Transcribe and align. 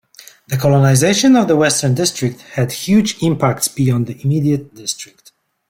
The 0.47 0.57
colonization 0.57 1.35
of 1.35 1.47
the 1.47 1.55
Western 1.55 1.93
District 1.93 2.41
had 2.55 2.71
huge 2.71 3.21
impacts 3.21 3.67
beyond 3.67 4.07
the 4.07 4.19
immediate 4.23 4.73
district. 4.73 5.31